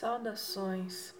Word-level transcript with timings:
Saudações, 0.00 1.14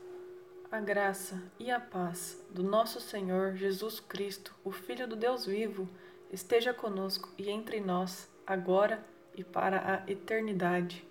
a 0.73 0.81
graça 0.81 1.39
e 1.59 1.71
a 1.71 1.79
paz 1.79 2.43
do 2.49 2.63
nosso 2.63 2.99
Senhor 2.99 3.55
Jesus 3.55 4.01
Cristo, 4.01 4.55
o 4.65 4.73
Filho 4.73 5.07
do 5.07 5.15
Deus 5.15 5.45
vivo, 5.45 5.87
esteja 6.33 6.73
conosco 6.73 7.29
e 7.37 7.51
entre 7.51 7.79
nós, 7.79 8.27
agora 8.47 9.05
e 9.35 9.45
para 9.45 9.83
a 10.07 10.11
eternidade. 10.11 11.07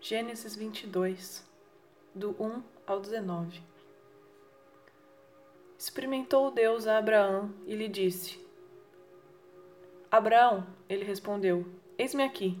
Gênesis 0.00 0.54
22, 0.54 1.44
do 2.14 2.40
1 2.40 2.62
ao 2.86 3.00
19. 3.00 3.60
Experimentou 5.76 6.52
Deus 6.52 6.86
a 6.86 6.98
Abraão 6.98 7.52
e 7.66 7.74
lhe 7.74 7.88
disse: 7.88 8.38
Abraão, 10.08 10.64
ele 10.88 11.04
respondeu: 11.04 11.66
Eis-me 11.98 12.22
aqui. 12.22 12.56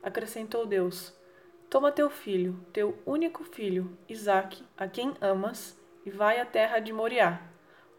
Acrescentou 0.00 0.64
Deus: 0.64 1.12
Toma 1.72 1.90
teu 1.90 2.10
filho, 2.10 2.54
teu 2.70 2.98
único 3.06 3.44
filho, 3.44 3.96
Isaque, 4.06 4.62
a 4.76 4.86
quem 4.86 5.14
amas, 5.22 5.74
e 6.04 6.10
vai 6.10 6.38
à 6.38 6.44
terra 6.44 6.78
de 6.80 6.92
Moriá. 6.92 7.40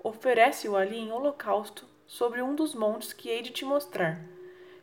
Oferece-o 0.03 0.75
ali 0.75 0.99
em 0.99 1.11
holocausto 1.11 1.87
sobre 2.05 2.39
um 2.39 2.53
dos 2.53 2.75
montes 2.75 3.13
que 3.13 3.29
hei 3.29 3.41
de 3.41 3.49
te 3.49 3.65
mostrar. 3.65 4.23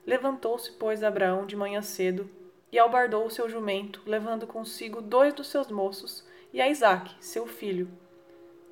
Levantou-se, 0.05 0.73
pois, 0.73 1.05
Abraão 1.05 1.47
de 1.47 1.55
manhã 1.55 1.81
cedo 1.83 2.29
e 2.73 2.81
albardou 2.81 3.25
o 3.25 3.31
seu 3.31 3.49
jumento, 3.49 4.03
levando 4.05 4.45
consigo 4.45 5.01
dois 5.01 5.33
dos 5.35 5.47
seus 5.47 5.71
moços 5.71 6.27
e 6.53 6.61
a 6.61 6.69
Isaque, 6.69 7.15
seu 7.21 7.47
filho. 7.47 7.89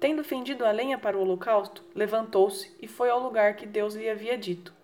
Tendo 0.01 0.25
fendido 0.25 0.65
a 0.67 0.73
lenha 0.73 0.99
para 0.99 1.17
o 1.17 1.21
holocausto, 1.21 1.85
levantou-se 1.95 2.75
e 2.83 2.89
foi 2.89 3.09
ao 3.09 3.21
lugar 3.21 3.55
que 3.55 3.67
Deus 3.67 3.95
lhe 3.95 4.11
havia 4.11 4.37
dito. 4.37 4.75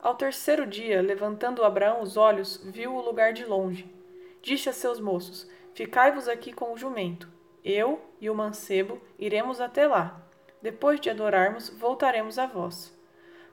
Ao 0.00 0.14
terceiro 0.14 0.64
dia, 0.64 1.02
levantando 1.02 1.64
Abraão 1.64 2.00
os 2.00 2.16
olhos, 2.16 2.62
viu 2.64 2.94
o 2.94 3.04
lugar 3.04 3.32
de 3.32 3.44
longe 3.44 4.00
disse 4.42 4.68
a 4.68 4.72
seus 4.72 5.00
moços: 5.00 5.48
Ficai-vos 5.74 6.28
aqui 6.28 6.52
com 6.52 6.72
o 6.72 6.76
jumento. 6.76 7.28
Eu 7.64 8.02
e 8.20 8.28
o 8.28 8.34
mancebo 8.34 9.00
iremos 9.18 9.60
até 9.60 9.86
lá. 9.86 10.20
Depois 10.60 11.00
de 11.00 11.08
adorarmos, 11.08 11.70
voltaremos 11.70 12.38
a 12.38 12.46
vós. 12.46 12.92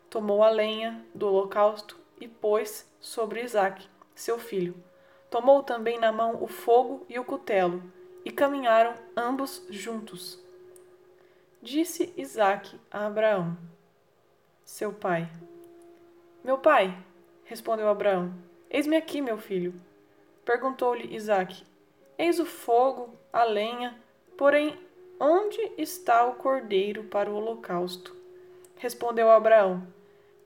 Tomou 0.09 0.43
a 0.43 0.49
lenha 0.49 1.05
do 1.13 1.27
holocausto 1.27 1.97
e 2.19 2.27
pôs 2.27 2.91
sobre 2.99 3.43
Isaque, 3.43 3.87
seu 4.15 4.39
filho. 4.39 4.75
Tomou 5.29 5.61
também 5.61 5.99
na 5.99 6.11
mão 6.11 6.41
o 6.43 6.47
fogo 6.47 7.05
e 7.07 7.19
o 7.19 7.23
cutelo, 7.23 7.83
e 8.25 8.31
caminharam 8.31 8.95
ambos 9.15 9.65
juntos. 9.69 10.43
Disse 11.61 12.13
Isaque 12.17 12.79
a 12.89 13.05
Abraão, 13.05 13.55
seu 14.63 14.91
pai: 14.91 15.29
Meu 16.43 16.57
pai, 16.57 16.97
respondeu 17.43 17.87
Abraão, 17.87 18.33
eis-me 18.69 18.95
aqui, 18.95 19.21
meu 19.21 19.37
filho. 19.37 19.73
Perguntou-lhe 20.49 21.15
Isaque: 21.15 21.63
Eis 22.17 22.39
o 22.39 22.45
fogo, 22.45 23.13
a 23.31 23.43
lenha, 23.43 23.95
porém, 24.35 24.75
onde 25.19 25.61
está 25.77 26.25
o 26.25 26.33
cordeiro 26.33 27.03
para 27.03 27.29
o 27.29 27.35
holocausto? 27.35 28.15
Respondeu 28.75 29.29
Abraão: 29.29 29.85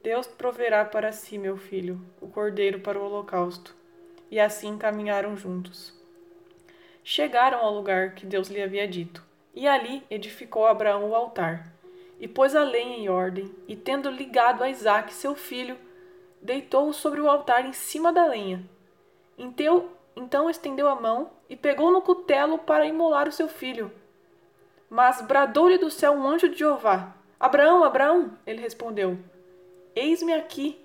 Deus 0.04 0.28
proverá 0.28 0.84
para 0.84 1.14
si, 1.14 1.38
meu 1.38 1.56
filho, 1.56 2.02
o 2.20 2.28
cordeiro 2.28 2.82
para 2.82 3.00
o 3.00 3.06
holocausto. 3.06 3.74
E 4.30 4.42
assim 4.42 4.78
caminharam 4.78 5.38
juntos. 5.38 5.98
Chegaram 7.02 7.60
ao 7.60 7.74
lugar 7.74 8.14
que 8.14 8.26
Deus 8.26 8.50
lhe 8.50 8.62
havia 8.62 8.86
dito, 8.86 9.24
e 9.56 9.66
ali 9.70 10.04
edificou 10.10 10.68
Abraão 10.68 11.12
o 11.12 11.16
altar. 11.16 11.72
E 12.20 12.28
pôs 12.28 12.58
a 12.58 12.64
lenha 12.66 12.98
em 12.98 13.08
ordem, 13.08 13.50
e 13.70 13.76
tendo 13.78 14.12
ligado 14.12 14.66
a 14.66 14.70
Isaque, 14.70 15.14
seu 15.14 15.34
filho, 15.34 15.78
deitou-o 16.42 16.92
sobre 16.92 17.22
o 17.22 17.30
altar 17.30 17.66
em 17.66 17.72
cima 17.72 18.12
da 18.12 18.26
lenha 18.26 18.73
então, 19.38 19.90
então 20.16 20.50
estendeu 20.50 20.88
a 20.88 20.96
mão 20.96 21.32
e 21.50 21.56
pegou 21.56 21.92
no 21.92 22.02
cutelo 22.02 22.58
para 22.60 22.86
imolar 22.86 23.28
o 23.28 23.32
seu 23.32 23.48
filho. 23.48 23.92
Mas 24.90 25.22
bradou-lhe 25.22 25.78
do 25.78 25.90
céu 25.90 26.14
um 26.14 26.28
anjo 26.28 26.50
de 26.50 26.60
Jeová: 26.60 27.16
Abraão, 27.40 27.84
Abraão! 27.84 28.38
Ele 28.46 28.62
respondeu: 28.62 29.18
Eis-me 29.96 30.34
aqui, 30.34 30.80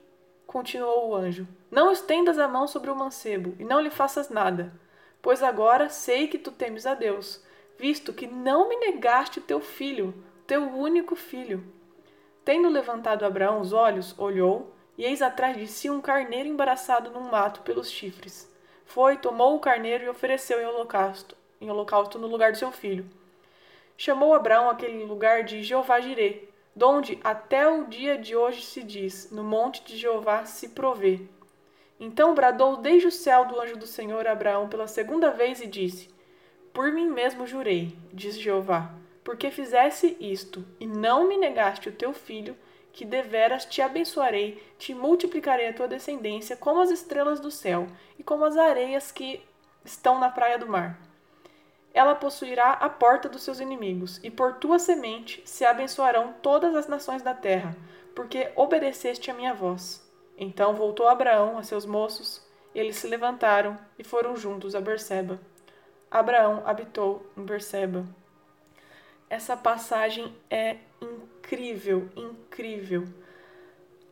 continuou 0.46 1.10
o 1.10 1.14
anjo. 1.14 1.46
Não 1.70 1.92
estendas 1.92 2.38
a 2.38 2.48
mão 2.48 2.66
sobre 2.66 2.90
o 2.90 2.96
mancebo 2.96 3.54
e 3.58 3.64
não 3.64 3.80
lhe 3.80 3.90
faças 3.90 4.30
nada, 4.30 4.72
pois 5.20 5.42
agora 5.42 5.90
sei 5.90 6.26
que 6.28 6.38
tu 6.38 6.50
temes 6.50 6.86
a 6.86 6.94
Deus, 6.94 7.44
visto 7.78 8.12
que 8.12 8.26
não 8.26 8.68
me 8.68 8.76
negaste 8.76 9.40
teu 9.40 9.60
filho, 9.60 10.14
teu 10.46 10.62
único 10.62 11.14
filho. 11.14 11.62
Tendo 12.44 12.70
levantado 12.70 13.26
Abraão 13.26 13.60
os 13.60 13.74
olhos, 13.74 14.18
olhou 14.18 14.72
e 14.98 15.04
eis 15.04 15.22
atrás 15.22 15.56
de 15.56 15.68
si 15.68 15.88
um 15.88 16.00
carneiro 16.00 16.48
embaraçado 16.48 17.10
num 17.10 17.30
mato 17.30 17.62
pelos 17.62 17.88
chifres. 17.88 18.52
Foi, 18.84 19.16
tomou 19.16 19.54
o 19.54 19.60
carneiro 19.60 20.04
e 20.04 20.08
ofereceu 20.08 20.60
em 20.60 20.66
holocausto, 20.66 21.36
em 21.60 21.70
holocausto 21.70 22.18
no 22.18 22.26
lugar 22.26 22.50
do 22.50 22.58
seu 22.58 22.72
filho. 22.72 23.08
Chamou 23.96 24.34
Abraão 24.34 24.68
aquele 24.68 25.04
lugar 25.04 25.44
de 25.44 25.62
Jeová 25.62 26.00
Jirê, 26.00 26.48
donde 26.74 27.18
até 27.22 27.68
o 27.68 27.86
dia 27.86 28.18
de 28.18 28.34
hoje 28.34 28.62
se 28.62 28.82
diz: 28.82 29.30
No 29.30 29.44
monte 29.44 29.84
de 29.84 29.96
Jeová 29.96 30.44
se 30.44 30.70
provê. 30.70 31.20
Então 32.00 32.34
bradou 32.34 32.76
desde 32.76 33.08
o 33.08 33.12
céu 33.12 33.44
do 33.44 33.60
anjo 33.60 33.76
do 33.76 33.86
Senhor 33.86 34.26
a 34.26 34.32
Abraão 34.32 34.68
pela 34.68 34.86
segunda 34.86 35.30
vez 35.30 35.60
e 35.60 35.66
disse: 35.66 36.08
Por 36.72 36.92
mim 36.92 37.08
mesmo 37.08 37.46
jurei, 37.46 37.96
diz 38.12 38.38
Jeová, 38.38 38.92
porque 39.22 39.50
fizesse 39.50 40.16
isto 40.20 40.64
e 40.80 40.86
não 40.86 41.28
me 41.28 41.36
negaste 41.36 41.88
o 41.88 41.92
teu 41.92 42.12
filho, 42.12 42.56
que 42.98 43.04
deveras 43.04 43.64
te 43.64 43.80
abençoarei, 43.80 44.60
te 44.76 44.92
multiplicarei 44.92 45.68
a 45.68 45.72
tua 45.72 45.86
descendência 45.86 46.56
como 46.56 46.80
as 46.80 46.90
estrelas 46.90 47.38
do 47.38 47.48
céu 47.48 47.86
e 48.18 48.24
como 48.24 48.44
as 48.44 48.56
areias 48.56 49.12
que 49.12 49.40
estão 49.84 50.18
na 50.18 50.28
praia 50.28 50.58
do 50.58 50.66
mar. 50.66 50.98
Ela 51.94 52.16
possuirá 52.16 52.72
a 52.72 52.88
porta 52.88 53.28
dos 53.28 53.42
seus 53.42 53.60
inimigos, 53.60 54.18
e 54.24 54.32
por 54.32 54.54
tua 54.54 54.80
semente 54.80 55.40
se 55.44 55.64
abençoarão 55.64 56.34
todas 56.42 56.74
as 56.74 56.88
nações 56.88 57.22
da 57.22 57.32
terra, 57.32 57.76
porque 58.16 58.50
obedeceste 58.56 59.30
a 59.30 59.34
minha 59.34 59.54
voz. 59.54 60.04
Então 60.36 60.74
voltou 60.74 61.06
Abraão 61.06 61.56
a 61.56 61.62
seus 61.62 61.86
moços, 61.86 62.44
eles 62.74 62.96
se 62.96 63.06
levantaram 63.06 63.78
e 63.96 64.02
foram 64.02 64.36
juntos 64.36 64.74
a 64.74 64.80
Berseba. 64.80 65.38
Abraão 66.10 66.64
habitou 66.66 67.24
em 67.36 67.44
Berseba. 67.44 68.04
Essa 69.30 69.56
passagem 69.56 70.34
é 70.50 70.78
incrível, 71.00 72.08
incrível. 72.16 73.06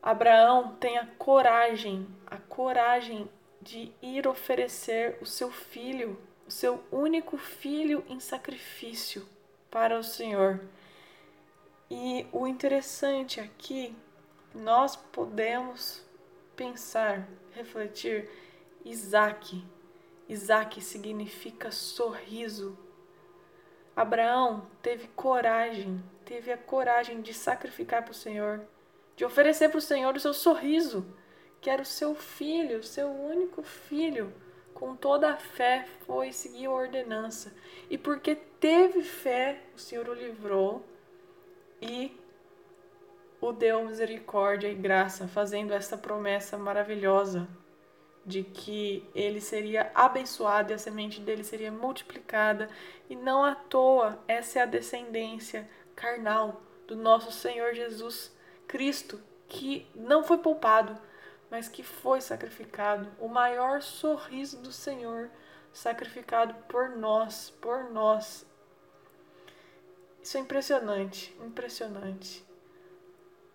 Abraão 0.03 0.77
tem 0.77 0.99
a 0.99 1.07
coragem, 1.19 2.07
a 2.27 2.37
coragem 2.37 3.29
de 3.61 3.91
ir 4.01 4.29
oferecer 4.29 5.19
o 5.21 5.27
seu 5.27 5.51
filho, 5.51 6.17
o 6.47 6.51
seu 6.51 6.85
único 6.93 7.37
filho 7.37 8.05
em 8.09 8.21
sacrifício 8.21 9.27
para 9.71 9.99
o 9.99 10.05
Senhor. 10.05 10.61
E 11.91 12.27
o 12.31 12.47
interessante 12.47 13.41
aqui, 13.41 13.95
nós 14.55 14.97
podemos 14.97 16.05
pensar, 16.55 17.29
refletir, 17.53 18.29
Isaac. 18.85 19.65
Isaac 20.29 20.81
significa 20.81 21.71
sorriso. 21.71 22.79
Abraão 23.97 24.67
teve 24.83 25.09
coragem 25.09 26.03
teve 26.27 26.53
a 26.53 26.59
coragem 26.59 27.23
de 27.23 27.33
sacrificar 27.33 28.03
para 28.03 28.11
o 28.11 28.15
Senhor, 28.15 28.61
de 29.15 29.25
oferecer 29.25 29.71
para 29.71 29.79
o 29.79 29.81
Senhor 29.81 30.15
o 30.15 30.21
seu 30.21 30.35
sorriso, 30.35 31.07
que 31.61 31.71
era 31.71 31.81
o 31.81 31.87
seu 31.87 32.15
filho, 32.15 32.81
o 32.81 32.83
seu 32.83 33.09
único 33.09 33.63
filho. 33.63 34.35
Com 34.75 34.95
toda 34.95 35.31
a 35.31 35.37
fé 35.37 35.87
foi 36.05 36.33
seguir 36.33 36.67
a 36.67 36.71
ordenança. 36.71 37.55
E 37.89 37.97
porque 37.97 38.35
teve 38.35 39.03
fé, 39.03 39.63
o 39.75 39.79
Senhor 39.79 40.07
o 40.09 40.13
livrou 40.13 40.85
e 41.81 42.21
o 43.41 43.53
deu 43.53 43.85
misericórdia 43.85 44.69
e 44.69 44.75
graça, 44.75 45.29
fazendo 45.29 45.73
essa 45.73 45.97
promessa 45.97 46.59
maravilhosa 46.59 47.49
de 48.27 48.43
que 48.43 49.09
ele 49.15 49.41
seria 49.41 49.91
abençoado 49.95 50.73
e 50.73 50.75
a 50.75 50.79
semente 50.79 51.21
dele 51.21 51.45
seria 51.45 51.71
multiplicada, 51.71 52.69
e 53.09 53.15
não 53.15 53.45
à 53.45 53.55
toa 53.55 54.19
essa 54.27 54.59
é 54.59 54.63
a 54.63 54.67
descendência 54.67 55.71
carnal 55.95 56.61
do 56.89 56.97
nosso 56.97 57.31
Senhor 57.31 57.73
Jesus 57.73 58.35
Cristo, 58.67 59.23
que 59.49 59.89
não 59.95 60.25
foi 60.25 60.39
poupado, 60.39 60.99
mas 61.49 61.69
que 61.69 61.85
foi 61.85 62.21
sacrificado, 62.21 63.09
o 63.21 63.29
maior 63.29 63.81
sorriso 63.81 64.61
do 64.61 64.73
Senhor, 64.73 65.31
sacrificado 65.73 66.53
por 66.69 66.91
nós, 66.91 67.51
por 67.61 67.91
nós. 67.91 68.45
Isso 70.21 70.37
é 70.37 70.41
impressionante, 70.41 71.37
impressionante. 71.41 72.45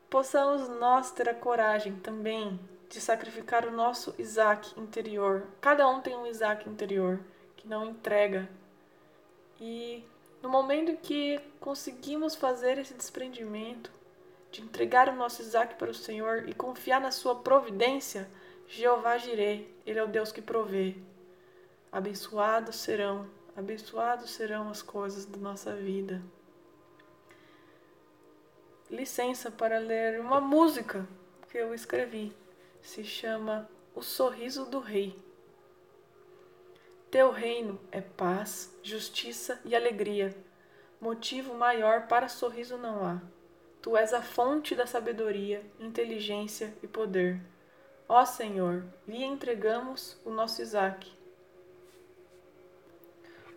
Possamos 0.09 0.69
nós 0.69 1.11
ter 1.11 1.27
a 1.27 1.33
coragem 1.33 1.97
também 1.99 2.57
de 2.91 2.99
sacrificar 2.99 3.65
o 3.65 3.71
nosso 3.71 4.13
Isaac 4.19 4.77
interior. 4.77 5.47
Cada 5.61 5.87
um 5.87 6.01
tem 6.01 6.13
um 6.13 6.27
Isaac 6.27 6.69
interior 6.69 7.21
que 7.55 7.65
não 7.65 7.85
entrega. 7.85 8.49
E 9.61 10.03
no 10.43 10.49
momento 10.49 11.01
que 11.01 11.39
conseguimos 11.61 12.35
fazer 12.35 12.77
esse 12.77 12.93
desprendimento, 12.93 13.89
de 14.51 14.61
entregar 14.61 15.07
o 15.07 15.15
nosso 15.15 15.41
Isaac 15.41 15.75
para 15.75 15.89
o 15.89 15.95
Senhor 15.95 16.49
e 16.49 16.53
confiar 16.53 16.99
na 16.99 17.11
sua 17.11 17.33
providência, 17.33 18.29
Jeová 18.67 19.17
Jireh, 19.17 19.65
Ele 19.85 19.97
é 19.97 20.03
o 20.03 20.07
Deus 20.07 20.33
que 20.33 20.41
provê. 20.41 20.97
Abençoados 21.89 22.75
serão 22.75 23.25
abençoados 23.55 24.31
serão 24.31 24.69
as 24.69 24.81
coisas 24.81 25.25
da 25.25 25.37
nossa 25.37 25.75
vida. 25.75 26.21
Licença 28.89 29.49
para 29.49 29.79
ler 29.79 30.19
uma 30.19 30.41
música 30.41 31.07
que 31.49 31.57
eu 31.57 31.73
escrevi. 31.73 32.40
Se 32.81 33.03
chama 33.03 33.69
O 33.93 34.01
Sorriso 34.01 34.65
do 34.65 34.79
Rei. 34.79 35.17
Teu 37.09 37.31
reino 37.31 37.79
é 37.91 38.01
paz, 38.01 38.73
justiça 38.81 39.61
e 39.63 39.75
alegria. 39.75 40.35
Motivo 40.99 41.53
maior 41.53 42.07
para 42.07 42.27
sorriso 42.27 42.77
não 42.77 43.05
há. 43.05 43.21
Tu 43.81 43.97
és 43.97 44.13
a 44.13 44.21
fonte 44.21 44.75
da 44.75 44.85
sabedoria, 44.85 45.65
inteligência 45.79 46.73
e 46.81 46.87
poder. 46.87 47.41
Ó 48.07 48.25
Senhor, 48.25 48.85
lhe 49.07 49.23
entregamos 49.23 50.17
o 50.25 50.29
nosso 50.29 50.61
Isaac. 50.61 51.11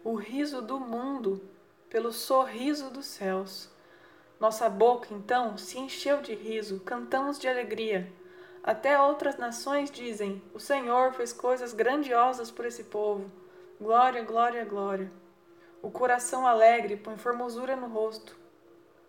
O 0.02 0.14
riso 0.14 0.60
do 0.60 0.78
mundo 0.78 1.40
pelo 1.88 2.12
sorriso 2.12 2.90
dos 2.90 3.06
céus. 3.06 3.70
Nossa 4.40 4.68
boca, 4.68 5.08
então, 5.14 5.56
se 5.56 5.78
encheu 5.78 6.20
de 6.20 6.34
riso, 6.34 6.80
cantamos 6.80 7.38
de 7.38 7.48
alegria. 7.48 8.12
Até 8.66 8.98
outras 8.98 9.36
nações 9.36 9.90
dizem: 9.90 10.42
O 10.54 10.58
Senhor 10.58 11.12
fez 11.12 11.34
coisas 11.34 11.74
grandiosas 11.74 12.50
por 12.50 12.64
esse 12.64 12.84
povo. 12.84 13.30
Glória, 13.78 14.24
glória, 14.24 14.64
glória. 14.64 15.12
O 15.82 15.90
coração 15.90 16.46
alegre 16.46 16.96
põe 16.96 17.18
formosura 17.18 17.76
no 17.76 17.88
rosto. 17.88 18.34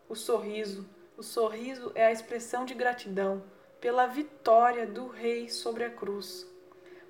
O 0.09 0.15
sorriso, 0.15 0.85
o 1.15 1.23
sorriso 1.23 1.89
é 1.95 2.05
a 2.05 2.11
expressão 2.11 2.65
de 2.65 2.73
gratidão 2.73 3.41
pela 3.79 4.07
vitória 4.07 4.85
do 4.85 5.07
Rei 5.07 5.47
sobre 5.47 5.85
a 5.85 5.89
cruz. 5.89 6.45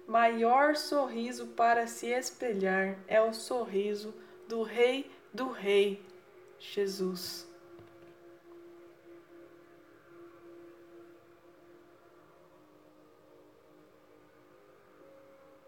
Maior 0.07 0.75
sorriso 0.75 1.47
para 1.47 1.87
se 1.87 2.05
espelhar 2.05 2.99
é 3.07 3.19
o 3.19 3.33
sorriso 3.33 4.13
do 4.47 4.61
Rei 4.61 5.09
do 5.33 5.49
Rei, 5.49 6.05
Jesus. 6.59 7.47